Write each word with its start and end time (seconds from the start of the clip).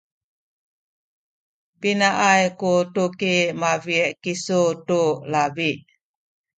pinaay 1.79 2.43
ku 2.59 2.71
tuki 2.93 3.35
mabi’ 3.61 3.97
kisu 4.23 4.61
tu 4.87 5.01
labi? 5.31 5.69